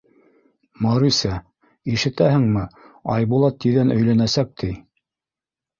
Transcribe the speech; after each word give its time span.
—Маруся, 0.85 1.33
ишетәһеңме, 1.97 2.65
Айбулат 3.19 3.63
тиҙҙән 3.67 3.97
өйләнәсәк,— 3.99 4.53
ти. 4.65 4.77